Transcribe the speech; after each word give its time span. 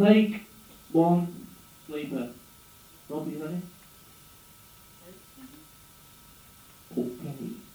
Take 0.00 0.46
one 0.92 1.46
sleeper. 1.86 2.30
Rob, 3.10 3.30
you 3.30 3.38
ready? 3.38 3.60
Okay. 6.96 6.96
Oh, 6.96 7.10
Rob's 7.22 7.69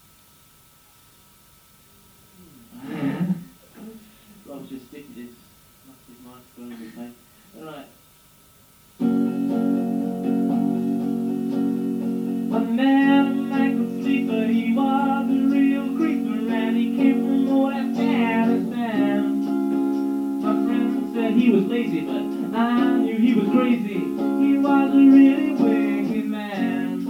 was 21.56 21.66
lazy, 21.68 22.02
but 22.02 22.58
I 22.58 22.98
knew 22.98 23.18
he 23.18 23.34
was 23.34 23.48
crazy. 23.50 23.94
He 23.94 24.58
was 24.58 24.92
a 24.94 24.98
really 24.98 25.52
wicked 25.54 26.26
man. 26.26 27.06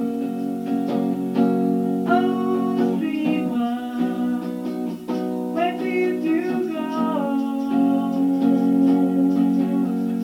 Oh, 2.08 3.00
where 5.56 5.78
did 5.80 6.24
you 6.24 6.72
go? 6.72 6.90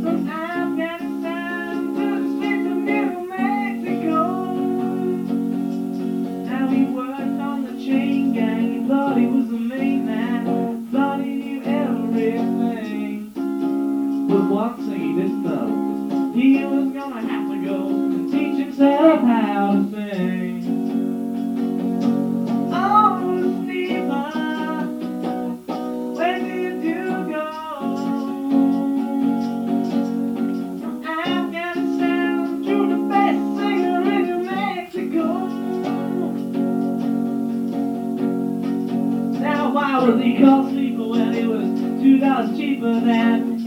From 0.03 0.29
Afghanistan 0.29 1.95
to 1.95 2.03
the 2.21 2.29
streets 2.37 2.67
of 2.69 2.77
New 2.77 3.27
Mexico. 3.27 4.21
Now 6.45 6.67
he 6.67 6.83
worked 6.85 7.41
on 7.41 7.63
the 7.65 7.73
chain 7.83 8.33
gang. 8.33 8.81
He 8.83 8.87
thought 8.87 9.17
he 9.17 9.25
was 9.25 9.47
the 9.47 9.57
But 14.31 14.77
thing 14.77 14.99
he 15.01 15.13
didn't 15.13 15.43
know, 15.43 16.31
he 16.33 16.63
was 16.63 16.93
gonna 16.93 17.19
have 17.19 17.51
to 17.51 17.65
go 17.65 17.87
and 17.89 18.31
teach 18.31 18.63
himself 18.63 19.19
how 19.19 19.73
to 19.73 19.91
sing. 19.91 20.63
Oh, 22.71 23.19
where 26.15 26.39
did 26.39 26.81
you 26.81 27.05
go? 27.29 27.47
Afghanistan 31.05 32.63
the 32.87 32.97
best 33.09 33.57
singer 33.57 34.01
in 34.13 34.45
Mexico. 34.45 35.27
Now 39.41 39.73
why 39.73 39.99
was 40.07 40.21
he 40.23 40.39
called 40.39 40.69
Sleeper 40.71 41.05
when 41.09 41.33
he 41.33 41.45
was 41.45 41.67
two 42.01 42.17
dollars 42.17 42.57
cheaper 42.57 42.99
than 43.01 43.59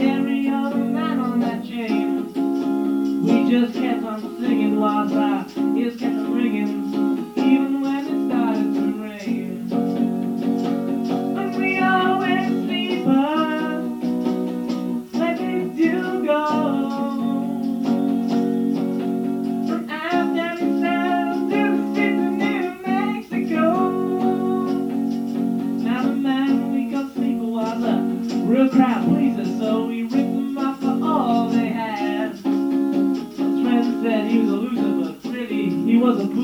on 4.15 4.39
singing 4.39 4.79
while 4.79 5.13
our 5.13 5.45
ears 5.77 5.97
kept 5.97 6.15
ringing, 6.29 7.33
even 7.37 7.81
when 7.81 8.07
it 8.07 8.29
started 8.29 8.75
to 8.75 9.03
rain. 9.03 9.69
We 11.59 11.79
sleeper, 12.65 13.27
where 15.19 15.35
you 15.77 16.27
go? 16.27 16.41
Real 28.47 28.69
crowd 28.69 29.09
pleaser, 29.09 29.45
so 29.59 29.87
we 29.87 30.03
ripped 30.05 30.44
moi 36.05 36.13
dans 36.13 36.44